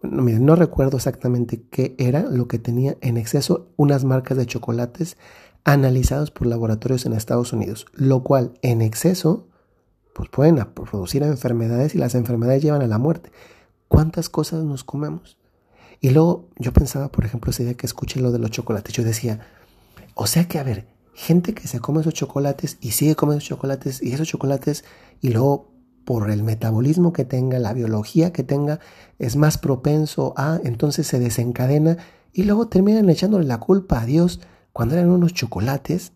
No, 0.02 0.56
recuerdo 0.56 0.96
exactamente 0.96 1.62
qué 1.70 1.94
era 1.96 2.22
lo 2.22 2.48
que 2.48 2.58
tenía 2.58 2.96
en 3.00 3.16
exceso 3.16 3.68
unas 3.76 4.04
marcas 4.04 4.36
de 4.36 4.46
chocolates 4.46 5.16
analizados 5.64 6.32
por 6.32 6.48
laboratorios 6.48 7.06
en 7.06 7.12
Estados 7.12 7.52
Unidos, 7.52 7.86
lo 7.94 8.24
cual 8.24 8.54
en 8.62 8.82
exceso 8.82 9.46
pues 10.12 10.28
pueden 10.28 10.56
producir 10.56 11.22
enfermedades 11.22 11.94
y 11.94 11.98
las 11.98 12.16
enfermedades 12.16 12.62
llevan 12.62 12.82
a 12.82 12.88
la 12.88 12.98
muerte. 12.98 13.30
¿Cuántas 13.86 14.28
cosas 14.28 14.64
nos 14.64 14.82
comemos? 14.82 15.38
Y 16.00 16.10
luego 16.10 16.48
yo 16.58 16.72
pensaba, 16.72 17.10
por 17.10 17.24
ejemplo, 17.24 17.50
ese 17.50 17.64
día 17.64 17.74
que 17.74 17.86
escuché 17.86 18.20
lo 18.20 18.32
de 18.32 18.40
los 18.40 18.50
chocolates, 18.50 18.92
yo 18.92 19.04
decía, 19.04 19.46
o 20.14 20.26
sea 20.26 20.48
que, 20.48 20.58
a 20.58 20.64
ver, 20.64 20.88
gente 21.14 21.54
que 21.54 21.68
se 21.68 21.80
come 21.80 22.00
esos 22.00 22.14
chocolates 22.14 22.78
y 22.80 22.92
sigue 22.92 23.16
comiendo 23.16 23.38
esos 23.38 23.48
chocolates 23.48 24.02
y 24.02 24.12
esos 24.12 24.28
chocolates 24.28 24.84
y 25.20 25.30
luego 25.30 25.72
por 26.04 26.30
el 26.30 26.42
metabolismo 26.42 27.12
que 27.12 27.24
tenga, 27.24 27.58
la 27.58 27.72
biología 27.72 28.32
que 28.32 28.42
tenga, 28.42 28.80
es 29.18 29.36
más 29.36 29.58
propenso 29.58 30.34
a, 30.36 30.60
entonces 30.64 31.06
se 31.06 31.18
desencadena 31.18 31.98
y 32.32 32.44
luego 32.44 32.68
terminan 32.68 33.08
echándole 33.08 33.44
la 33.44 33.60
culpa 33.60 34.02
a 34.02 34.06
Dios 34.06 34.40
cuando 34.72 34.94
eran 34.94 35.10
unos 35.10 35.34
chocolates, 35.34 36.12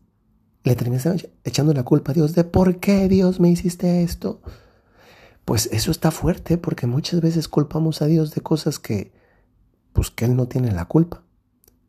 le 0.64 0.74
terminan 0.74 1.20
echando 1.44 1.72
la 1.72 1.84
culpa 1.84 2.12
a 2.12 2.14
Dios 2.14 2.34
de 2.34 2.44
por 2.44 2.80
qué 2.80 3.08
Dios 3.08 3.38
me 3.38 3.48
hiciste 3.48 4.02
esto. 4.02 4.40
Pues 5.44 5.68
eso 5.70 5.92
está 5.92 6.10
fuerte 6.10 6.58
porque 6.58 6.88
muchas 6.88 7.20
veces 7.20 7.46
culpamos 7.46 8.02
a 8.02 8.06
Dios 8.06 8.34
de 8.34 8.40
cosas 8.40 8.80
que, 8.80 9.12
pues 9.92 10.10
que 10.10 10.24
Él 10.24 10.34
no 10.34 10.48
tiene 10.48 10.72
la 10.72 10.86
culpa. 10.86 11.22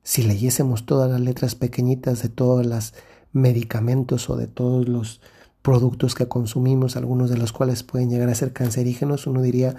Si 0.08 0.24
leyésemos 0.24 0.86
todas 0.86 1.12
las 1.12 1.20
letras 1.20 1.56
pequeñitas 1.56 2.24
de 2.24 2.30
todos 2.30 2.66
los 2.66 2.94
medicamentos 3.34 4.30
o 4.30 4.38
de 4.38 4.48
todos 4.48 4.88
los 4.88 5.20
productos 5.62 6.16
que 6.16 6.30
consumimos, 6.30 6.96
algunos 6.96 7.30
de 7.30 7.36
los 7.36 7.52
cuales 7.52 7.84
pueden 7.84 8.10
llegar 8.10 8.30
a 8.30 8.36
ser 8.36 8.54
cancerígenos, 8.54 9.28
uno 9.28 9.42
diría, 9.42 9.76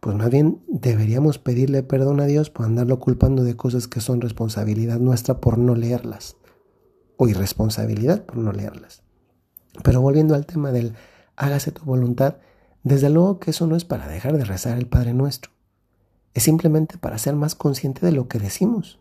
pues 0.00 0.14
más 0.14 0.28
bien 0.28 0.60
deberíamos 0.68 1.38
pedirle 1.38 1.82
perdón 1.82 2.20
a 2.20 2.26
Dios 2.26 2.50
por 2.50 2.66
andarlo 2.66 2.98
culpando 2.98 3.44
de 3.44 3.56
cosas 3.56 3.88
que 3.88 4.02
son 4.02 4.20
responsabilidad 4.20 4.98
nuestra 4.98 5.40
por 5.40 5.56
no 5.56 5.74
leerlas, 5.74 6.36
o 7.16 7.26
irresponsabilidad 7.26 8.26
por 8.26 8.36
no 8.36 8.52
leerlas. 8.52 9.02
Pero 9.82 10.02
volviendo 10.02 10.34
al 10.34 10.44
tema 10.44 10.70
del 10.70 10.92
hágase 11.34 11.72
tu 11.72 11.82
voluntad, 11.86 12.36
desde 12.82 13.08
luego 13.08 13.40
que 13.40 13.52
eso 13.52 13.66
no 13.66 13.76
es 13.76 13.86
para 13.86 14.06
dejar 14.06 14.36
de 14.36 14.44
rezar 14.44 14.76
el 14.76 14.86
Padre 14.86 15.14
Nuestro, 15.14 15.50
es 16.34 16.42
simplemente 16.42 16.98
para 16.98 17.16
ser 17.16 17.36
más 17.36 17.54
consciente 17.54 18.04
de 18.04 18.12
lo 18.12 18.28
que 18.28 18.38
decimos. 18.38 18.98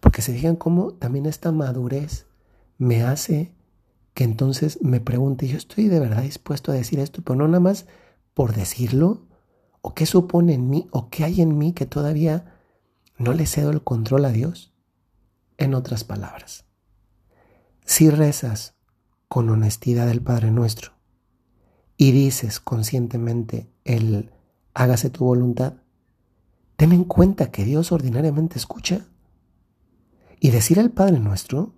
Porque 0.00 0.22
se 0.22 0.32
fijan 0.32 0.56
cómo 0.56 0.92
también 0.94 1.26
esta 1.26 1.52
madurez 1.52 2.26
me 2.78 3.02
hace 3.02 3.54
que 4.14 4.24
entonces 4.24 4.78
me 4.82 5.00
pregunte, 5.00 5.46
yo 5.46 5.56
estoy 5.56 5.88
de 5.88 6.00
verdad 6.00 6.22
dispuesto 6.22 6.72
a 6.72 6.74
decir 6.74 6.98
esto, 6.98 7.22
pero 7.22 7.36
no 7.36 7.46
nada 7.46 7.60
más 7.60 7.86
por 8.34 8.54
decirlo, 8.54 9.26
o 9.80 9.94
qué 9.94 10.06
supone 10.06 10.54
en 10.54 10.70
mí, 10.70 10.88
o 10.92 11.08
qué 11.08 11.24
hay 11.24 11.40
en 11.40 11.58
mí 11.58 11.72
que 11.72 11.86
todavía 11.86 12.54
no 13.16 13.32
le 13.32 13.46
cedo 13.46 13.70
el 13.70 13.82
control 13.82 14.24
a 14.24 14.30
Dios. 14.30 14.72
En 15.56 15.74
otras 15.74 16.04
palabras, 16.04 16.64
si 17.84 18.10
rezas 18.10 18.76
con 19.28 19.50
honestidad 19.50 20.08
el 20.08 20.22
Padre 20.22 20.52
Nuestro 20.52 20.92
y 21.96 22.12
dices 22.12 22.60
conscientemente 22.60 23.72
el 23.84 24.30
hágase 24.72 25.10
tu 25.10 25.24
voluntad, 25.24 25.74
ten 26.76 26.92
en 26.92 27.04
cuenta 27.04 27.50
que 27.50 27.64
Dios 27.64 27.90
ordinariamente 27.90 28.56
escucha. 28.56 29.06
Y 30.40 30.50
decir 30.50 30.78
al 30.80 30.90
Padre 30.90 31.18
nuestro 31.18 31.74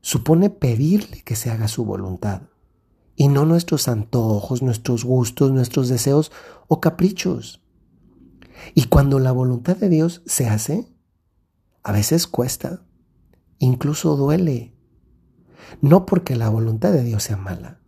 supone 0.00 0.50
pedirle 0.50 1.22
que 1.22 1.36
se 1.36 1.50
haga 1.50 1.68
su 1.68 1.84
voluntad 1.84 2.42
y 3.16 3.28
no 3.28 3.44
nuestros 3.44 3.88
antojos, 3.88 4.62
nuestros 4.62 5.04
gustos, 5.04 5.52
nuestros 5.52 5.88
deseos 5.88 6.32
o 6.68 6.80
caprichos. 6.80 7.62
Y 8.74 8.84
cuando 8.84 9.18
la 9.18 9.32
voluntad 9.32 9.76
de 9.76 9.88
Dios 9.88 10.22
se 10.26 10.48
hace, 10.48 10.92
a 11.82 11.92
veces 11.92 12.26
cuesta, 12.26 12.84
incluso 13.58 14.16
duele, 14.16 14.74
no 15.80 16.06
porque 16.06 16.36
la 16.36 16.48
voluntad 16.48 16.92
de 16.92 17.04
Dios 17.04 17.22
sea 17.24 17.36
mala, 17.36 17.80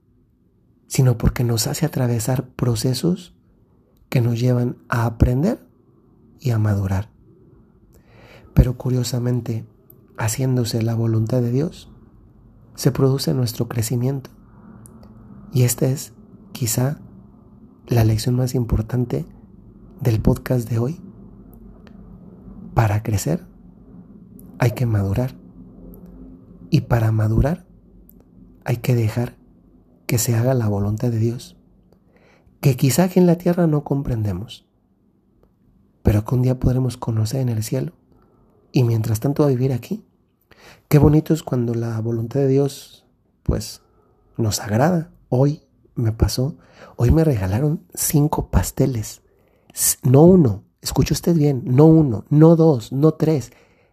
sino 0.86 1.18
porque 1.18 1.44
nos 1.44 1.66
hace 1.66 1.86
atravesar 1.86 2.48
procesos 2.50 3.34
que 4.08 4.20
nos 4.20 4.38
llevan 4.38 4.78
a 4.88 5.06
aprender 5.06 5.66
y 6.40 6.50
a 6.50 6.58
madurar. 6.58 7.10
Pero 8.54 8.76
curiosamente, 8.76 9.66
haciéndose 10.18 10.82
la 10.82 10.94
voluntad 10.94 11.42
de 11.42 11.50
Dios, 11.50 11.90
se 12.74 12.92
produce 12.92 13.34
nuestro 13.34 13.68
crecimiento. 13.68 14.30
Y 15.52 15.62
esta 15.62 15.86
es 15.86 16.12
quizá 16.52 17.00
la 17.86 18.04
lección 18.04 18.34
más 18.36 18.54
importante 18.54 19.26
del 20.00 20.20
podcast 20.20 20.68
de 20.68 20.78
hoy. 20.78 21.00
Para 22.74 23.02
crecer 23.02 23.46
hay 24.58 24.72
que 24.72 24.86
madurar. 24.86 25.34
Y 26.70 26.82
para 26.82 27.12
madurar 27.12 27.66
hay 28.64 28.78
que 28.78 28.94
dejar 28.94 29.36
que 30.06 30.18
se 30.18 30.34
haga 30.34 30.54
la 30.54 30.68
voluntad 30.68 31.10
de 31.10 31.18
Dios, 31.18 31.56
que 32.60 32.76
quizá 32.76 33.04
aquí 33.04 33.18
en 33.18 33.26
la 33.26 33.36
tierra 33.36 33.66
no 33.66 33.84
comprendemos, 33.84 34.66
pero 36.02 36.24
que 36.24 36.34
un 36.34 36.42
día 36.42 36.58
podremos 36.58 36.96
conocer 36.96 37.40
en 37.40 37.48
el 37.48 37.62
cielo 37.62 37.92
y 38.76 38.82
mientras 38.82 39.20
tanto 39.20 39.42
a 39.42 39.46
vivir 39.46 39.72
aquí. 39.72 40.04
Qué 40.88 40.98
bonito 40.98 41.32
es 41.32 41.42
cuando 41.42 41.72
la 41.74 41.98
voluntad 42.02 42.40
de 42.40 42.48
Dios 42.48 43.06
pues 43.42 43.80
nos 44.36 44.60
agrada. 44.60 45.10
Hoy 45.30 45.62
me 45.94 46.12
pasó, 46.12 46.58
hoy 46.96 47.10
me 47.10 47.24
regalaron 47.24 47.86
cinco 47.94 48.50
pasteles, 48.50 49.22
no 50.02 50.24
uno, 50.24 50.62
escuche 50.82 51.14
usted 51.14 51.34
bien, 51.34 51.62
no 51.64 51.86
uno, 51.86 52.26
no 52.28 52.54
dos, 52.54 52.92
no 52.92 53.14
tres, 53.14 53.50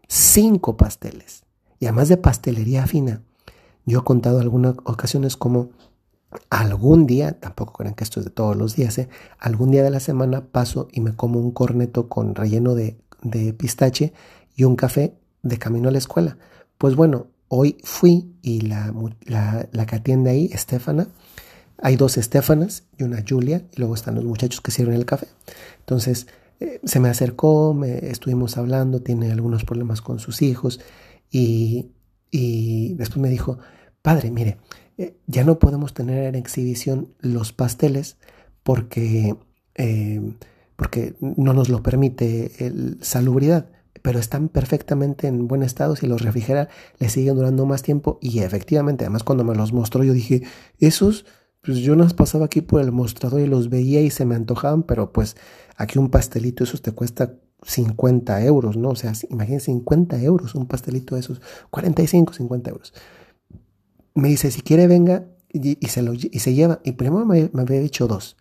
cinco 0.09 0.75
pasteles. 0.75 1.45
Y 1.79 1.85
además 1.85 2.09
de 2.09 2.17
pastelería 2.17 2.85
fina, 2.85 3.21
yo 3.85 3.99
he 3.99 4.03
contado 4.03 4.41
algunas 4.41 4.75
ocasiones 4.83 5.37
como 5.37 5.69
algún 6.49 7.07
día, 7.07 7.39
tampoco 7.39 7.71
crean 7.71 7.95
que 7.95 8.03
esto 8.03 8.19
es 8.19 8.25
de 8.25 8.31
todos 8.31 8.57
los 8.57 8.75
días, 8.75 8.97
¿eh? 8.97 9.07
algún 9.39 9.71
día 9.71 9.81
de 9.83 9.91
la 9.91 10.01
semana 10.01 10.47
paso 10.47 10.89
y 10.91 10.99
me 10.99 11.15
como 11.15 11.39
un 11.39 11.51
corneto 11.51 12.09
con 12.09 12.35
relleno 12.35 12.75
de, 12.75 12.97
de 13.21 13.53
pistache 13.53 14.11
y 14.55 14.63
un 14.63 14.75
café 14.75 15.15
de 15.41 15.57
camino 15.57 15.89
a 15.89 15.91
la 15.91 15.97
escuela. 15.97 16.37
Pues 16.77 16.95
bueno, 16.95 17.27
hoy 17.47 17.77
fui 17.83 18.33
y 18.41 18.61
la, 18.61 18.93
la, 19.25 19.85
que 19.85 19.95
atiende 19.95 20.31
ahí, 20.31 20.49
Estefana, 20.51 21.07
hay 21.77 21.95
dos 21.95 22.17
Estefanas 22.17 22.83
y 22.97 23.03
una 23.03 23.23
Julia, 23.27 23.63
y 23.75 23.79
luego 23.79 23.95
están 23.95 24.15
los 24.15 24.23
muchachos 24.23 24.61
que 24.61 24.71
sirven 24.71 24.95
el 24.95 25.05
café. 25.05 25.27
Entonces, 25.79 26.27
eh, 26.59 26.79
se 26.83 26.99
me 26.99 27.09
acercó, 27.09 27.73
me, 27.73 28.09
estuvimos 28.09 28.57
hablando, 28.57 29.01
tiene 29.01 29.31
algunos 29.31 29.65
problemas 29.65 30.01
con 30.01 30.19
sus 30.19 30.41
hijos, 30.41 30.79
y, 31.29 31.91
y 32.31 32.93
después 32.95 33.19
me 33.19 33.29
dijo, 33.29 33.59
padre, 34.01 34.31
mire, 34.31 34.57
eh, 34.97 35.17
ya 35.27 35.43
no 35.43 35.59
podemos 35.59 35.93
tener 35.93 36.23
en 36.25 36.35
exhibición 36.35 37.09
los 37.19 37.51
pasteles 37.51 38.17
porque, 38.61 39.35
eh, 39.75 40.21
porque 40.75 41.15
no 41.19 41.53
nos 41.53 41.69
lo 41.69 41.81
permite 41.81 42.65
el 42.65 42.97
salubridad, 43.01 43.69
pero 44.03 44.19
están 44.19 44.49
perfectamente 44.49 45.25
en 45.25 45.47
buen 45.47 45.63
estado. 45.63 45.95
Si 45.95 46.05
los 46.05 46.21
refrigera, 46.21 46.69
le 46.99 47.09
siguen 47.09 47.35
durando 47.35 47.65
más 47.65 47.81
tiempo. 47.81 48.19
Y 48.21 48.39
efectivamente, 48.39 49.05
además, 49.05 49.23
cuando 49.23 49.43
me 49.43 49.55
los 49.55 49.73
mostró, 49.73 50.03
yo 50.03 50.13
dije, 50.13 50.43
esos, 50.77 51.25
pues 51.61 51.79
yo 51.79 51.95
nos 51.95 52.13
pasaba 52.13 52.45
aquí 52.45 52.61
por 52.61 52.81
el 52.81 52.91
mostrador 52.91 53.41
y 53.41 53.47
los 53.47 53.69
veía 53.69 54.01
y 54.01 54.11
se 54.11 54.25
me 54.25 54.35
antojaban, 54.35 54.83
pero 54.83 55.11
pues 55.11 55.35
aquí 55.75 55.97
un 55.97 56.11
pastelito, 56.11 56.63
esos 56.63 56.83
te 56.83 56.91
cuesta 56.91 57.33
50 57.63 58.45
euros, 58.45 58.77
¿no? 58.77 58.89
O 58.89 58.95
sea, 58.95 59.13
imagínense 59.31 59.65
50 59.67 60.21
euros, 60.21 60.53
un 60.53 60.67
pastelito 60.67 61.15
de 61.15 61.21
esos, 61.21 61.41
45, 61.71 62.33
50 62.33 62.69
euros 62.69 62.93
me 64.15 64.29
dice, 64.29 64.51
si 64.51 64.61
quiere 64.61 64.87
venga 64.87 65.25
y, 65.51 65.75
se, 65.87 66.01
lo, 66.01 66.13
y 66.13 66.39
se 66.39 66.53
lleva. 66.53 66.79
Y 66.83 66.93
primero 66.93 67.25
me, 67.25 67.49
había 67.57 67.79
dicho 67.79 68.07
dos. 68.07 68.37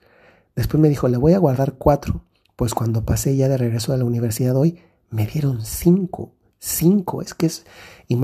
Después 0.55 0.81
me 0.81 0.89
dijo, 0.89 1.09
le 1.09 1.17
voy 1.17 1.33
a 1.33 1.39
guardar 1.39 1.75
cuatro. 1.75 2.25
Pues 2.57 2.75
cuando 2.75 3.05
pasé 3.05 3.37
ya 3.37 3.49
de 3.49 3.57
regreso 3.57 3.93
a 3.93 3.97
la 3.97 4.05
universidad 4.05 4.57
hoy, 4.57 4.79
me 5.13 5.27
dieron 5.27 5.65
cinco. 5.65 6.35
Cinco. 6.59 7.23
Es 7.23 7.35
que, 7.35 7.47
es, 7.47 7.65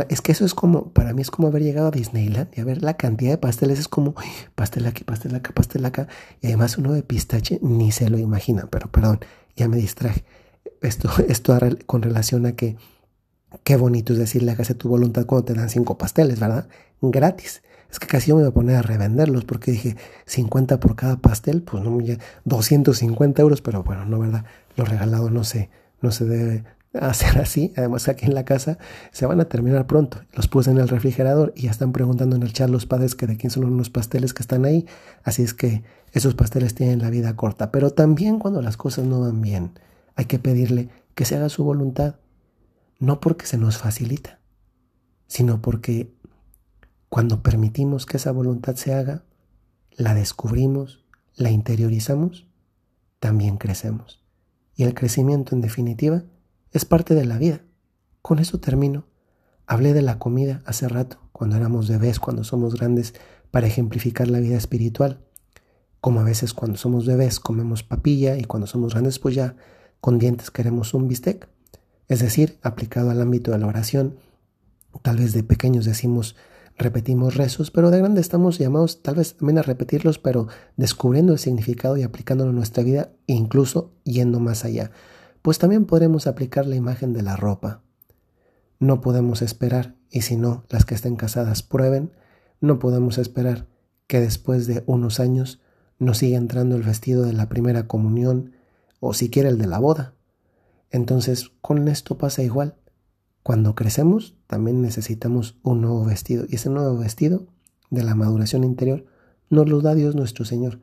es 0.09 0.21
que 0.21 0.33
eso 0.33 0.45
es 0.45 0.55
como, 0.55 0.93
para 0.93 1.13
mí 1.13 1.23
es 1.23 1.31
como 1.31 1.49
haber 1.49 1.63
llegado 1.63 1.89
a 1.89 1.91
Disneyland 1.91 2.49
y 2.57 2.61
a 2.61 2.65
ver 2.65 2.83
la 2.83 2.97
cantidad 2.97 3.31
de 3.31 3.39
pasteles. 3.39 3.79
Es 3.79 3.89
como 3.89 4.15
pastel 4.55 4.87
aquí, 4.87 5.05
pastel 5.05 5.35
acá, 5.35 5.53
pastel 5.55 5.85
acá. 5.85 6.09
Y 6.41 6.49
además 6.49 6.79
uno 6.79 6.93
de 6.93 7.03
pistache 7.03 7.59
ni 7.63 7.93
se 7.93 8.11
lo 8.11 8.19
imagina. 8.19 8.69
Pero 8.71 8.91
perdón, 8.91 9.21
ya 9.57 9.69
me 9.69 9.77
distraje. 9.77 10.25
Esto, 10.83 11.11
esto 11.29 11.57
con 11.87 12.03
relación 12.03 12.47
a 12.47 12.53
que 12.53 12.77
Qué 13.65 13.77
bonito 13.77 14.13
es 14.13 14.19
decirle, 14.19 14.53
hágase 14.53 14.75
tu 14.75 14.89
voluntad 14.89 15.25
cuando 15.27 15.47
te 15.47 15.55
dan 15.55 15.71
cinco 15.71 15.97
pasteles, 15.97 16.39
¿verdad? 16.39 16.69
Gratis. 17.01 17.63
Es 17.91 17.99
que 17.99 18.07
casi 18.07 18.29
yo 18.29 18.37
me 18.37 18.43
iba 18.43 18.51
a 18.51 18.55
poner 18.55 18.77
a 18.77 18.83
revenderlos 18.83 19.47
porque 19.47 19.71
dije 19.71 19.97
50 20.27 20.79
por 20.79 20.95
cada 20.95 21.17
pastel, 21.17 21.63
pues 21.63 21.83
no, 21.83 21.91
me 21.91 22.19
250 22.45 23.41
euros, 23.41 23.63
pero 23.63 23.83
bueno, 23.83 24.05
no, 24.05 24.19
¿verdad? 24.19 24.45
Lo 24.77 24.85
regalado 24.85 25.31
no 25.31 25.45
se, 25.45 25.71
no 26.03 26.13
se 26.13 26.27
debe 26.27 26.65
hacer 26.95 27.39
así. 27.39 27.73
Además, 27.77 28.09
aquí 28.09 28.27
en 28.27 28.35
la 28.35 28.45
casa 28.45 28.79
se 29.13 29.27
van 29.27 29.41
a 29.41 29.47
terminar 29.47 29.87
pronto. 29.87 30.21
Los 30.33 30.49
puse 30.49 30.71
en 30.71 30.79
el 30.79 30.89
refrigerador 30.89 31.53
y 31.57 31.63
ya 31.63 31.71
están 31.71 31.93
preguntando 31.93 32.37
en 32.37 32.43
el 32.43 32.53
chat 32.53 32.71
los 32.71 32.87
padres 32.87 33.15
que 33.15 33.27
de 33.27 33.37
quién 33.37 33.51
son 33.51 33.65
unos 33.65 33.91
pasteles 33.91 34.35
que 34.35 34.43
están 34.43 34.65
ahí. 34.65 34.87
Así 35.23 35.43
es 35.43 35.55
que 35.55 35.83
esos 36.13 36.35
pasteles 36.35 36.75
tienen 36.75 37.01
la 37.01 37.11
vida 37.11 37.37
corta. 37.37 37.71
Pero 37.71 37.91
también 37.91 38.39
cuando 38.39 38.63
las 38.63 38.77
cosas 38.77 39.07
no 39.07 39.21
van 39.21 39.41
bien, 39.41 39.79
hay 40.17 40.25
que 40.25 40.39
pedirle 40.39 40.89
que 41.15 41.25
se 41.25 41.37
haga 41.37 41.49
su 41.49 41.65
voluntad 41.65 42.17
no 42.99 43.21
porque 43.21 43.47
se 43.47 43.59
nos 43.59 43.79
facilita, 43.79 44.41
sino 45.27 45.63
porque 45.63 46.13
cuando 47.09 47.43
permitimos 47.43 48.07
que 48.07 48.17
esa 48.17 48.33
voluntad 48.33 48.75
se 48.75 48.93
haga, 48.93 49.25
la 49.93 50.15
descubrimos, 50.15 51.05
la 51.37 51.51
interiorizamos, 51.51 52.47
también 53.21 53.57
crecemos. 53.57 54.23
Y 54.75 54.85
el 54.85 54.95
crecimiento, 54.95 55.55
en 55.55 55.61
definitiva, 55.61 56.25
es 56.73 56.85
parte 56.85 57.15
de 57.15 57.25
la 57.25 57.39
vida. 57.39 57.63
Con 58.23 58.39
eso 58.39 58.61
termino. 58.61 59.07
Hablé 59.67 59.93
de 59.93 60.03
la 60.03 60.19
comida 60.19 60.63
hace 60.65 60.89
rato, 60.89 61.19
cuando 61.33 61.57
éramos 61.57 61.89
bebés, 61.89 62.19
cuando 62.21 62.45
somos 62.45 62.75
grandes, 62.75 63.15
para 63.51 63.67
ejemplificar 63.67 64.29
la 64.29 64.41
vida 64.41 64.57
espiritual. 64.57 65.21
Como 66.01 66.21
a 66.21 66.25
veces 66.25 66.55
cuando 66.55 66.79
somos 66.79 67.07
bebés 67.07 67.41
comemos 67.41 67.83
papilla 67.83 68.37
y 68.37 68.45
cuando 68.45 68.67
somos 68.67 68.93
grandes 68.93 69.19
pues 69.19 69.35
ya 69.35 69.57
con 70.01 70.19
dientes 70.19 70.51
queremos 70.51 70.95
un 70.95 71.09
bistec. 71.09 71.49
Es 72.07 72.21
decir, 72.21 72.59
aplicado 72.63 73.11
al 73.11 73.21
ámbito 73.21 73.51
de 73.51 73.59
la 73.59 73.67
oración, 73.67 74.17
tal 75.03 75.17
vez 75.17 75.33
de 75.33 75.43
pequeños 75.43 75.85
decimos, 75.85 76.37
repetimos 76.77 77.35
rezos, 77.35 77.71
pero 77.71 77.91
de 77.91 77.99
grande 77.99 78.21
estamos 78.21 78.59
llamados 78.59 79.03
tal 79.03 79.17
vez 79.17 79.37
también 79.37 79.59
a 79.59 79.63
repetirlos, 79.63 80.19
pero 80.19 80.47
descubriendo 80.77 81.33
el 81.33 81.39
significado 81.39 81.97
y 81.97 82.05
aplicándolo 82.05 82.51
en 82.51 82.57
nuestra 82.57 82.83
vida, 82.83 83.11
incluso 83.27 83.93
yendo 84.05 84.41
más 84.41 84.65
allá. 84.65 84.93
Pues 85.43 85.59
también 85.59 85.87
podremos 85.87 86.27
aplicar 86.27 86.67
la 86.67 86.77
imagen 86.77 87.13
de 87.13 87.23
la 87.23 87.37
ropa. 87.37 87.83
No 88.79 89.01
podemos 89.01 89.43
esperar, 89.43 89.97
y 90.11 90.23
si 90.23 90.37
no, 90.37 90.65
las 90.69 90.85
que 90.85 90.95
estén 90.95 91.17
casadas 91.17 91.63
prueben, 91.63 92.13
no 92.61 92.79
podemos 92.79 93.19
esperar 93.19 93.67
que 94.07 94.21
después 94.21 94.67
de 94.67 94.83
unos 94.87 95.21
años 95.21 95.61
nos 95.99 96.19
siga 96.19 96.39
entrando 96.39 96.77
el 96.77 96.83
vestido 96.83 97.25
de 97.25 97.33
la 97.33 97.49
primera 97.49 97.87
comunión 97.87 98.53
o 99.01 99.15
siquiera 99.15 99.49
el 99.49 99.59
de 99.59 99.67
la 99.67 99.79
boda. 99.79 100.15
Entonces, 100.91 101.51
con 101.61 101.87
esto 101.89 102.19
pasa 102.19 102.43
igual. 102.43 102.77
Cuando 103.43 103.75
crecemos, 103.75 104.37
también 104.47 104.81
necesitamos 104.81 105.59
un 105.63 105.81
nuevo 105.81 106.05
vestido. 106.05 106.45
Y 106.49 106.57
ese 106.57 106.71
nuevo 106.71 106.97
vestido 106.97 107.47
de 107.91 108.03
la 108.03 108.15
maduración 108.15 108.65
interior 108.65 109.07
nos 109.51 109.69
lo 109.69 109.81
da 109.81 109.95
Dios 109.95 110.15
nuestro 110.15 110.45
Señor. 110.45 110.81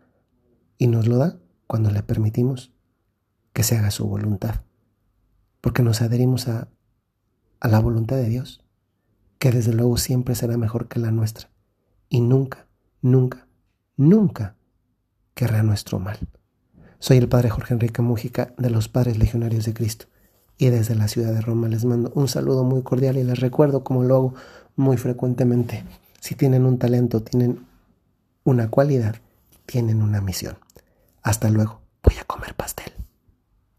Y 0.78 0.88
nos 0.88 1.08
lo 1.08 1.18
da 1.18 1.38
cuando 1.68 1.92
le 1.92 2.04
permitimos 2.04 2.75
que 3.56 3.64
se 3.64 3.78
haga 3.78 3.90
su 3.90 4.06
voluntad. 4.06 4.56
Porque 5.62 5.82
nos 5.82 6.02
adherimos 6.02 6.50
a, 6.50 6.68
a 7.62 7.68
la 7.70 7.80
voluntad 7.80 8.18
de 8.18 8.28
Dios, 8.28 8.62
que 9.40 9.50
desde 9.50 9.72
luego 9.72 9.96
siempre 9.96 10.36
será 10.36 10.58
mejor 10.58 10.90
que 10.90 11.00
la 11.00 11.10
nuestra. 11.10 11.50
Y 12.10 12.20
nunca, 12.20 12.68
nunca, 13.02 13.48
nunca 13.96 14.58
querrá 15.36 15.64
nuestro 15.64 16.00
mal. 16.00 16.20
Soy 17.00 17.16
el 17.16 17.30
Padre 17.30 17.50
Jorge 17.50 17.74
Enrique 17.74 18.02
Mújica 18.02 18.54
de 18.58 18.70
los 18.70 18.90
Padres 18.90 19.18
Legionarios 19.18 19.64
de 19.64 19.74
Cristo 19.74 20.08
y 20.58 20.68
desde 20.68 20.94
la 20.94 21.08
ciudad 21.08 21.32
de 21.32 21.40
Roma 21.40 21.70
les 21.70 21.86
mando 21.86 22.12
un 22.14 22.28
saludo 22.28 22.66
muy 22.66 22.84
cordial 22.84 23.16
y 23.16 23.24
les 23.24 23.40
recuerdo 23.40 23.86
como 23.86 24.04
lo 24.04 24.16
hago 24.16 24.34
muy 24.76 24.98
frecuentemente. 24.98 25.86
Si 26.20 26.36
tienen 26.36 26.66
un 26.66 26.78
talento, 26.78 27.22
tienen 27.24 27.66
una 28.44 28.70
cualidad, 28.70 29.16
tienen 29.66 30.02
una 30.02 30.20
misión. 30.20 30.58
Hasta 31.24 31.50
luego, 31.50 31.80
voy 32.04 32.16
a 32.20 32.26
comer. 32.26 32.45